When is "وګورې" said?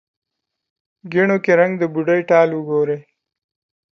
2.53-2.97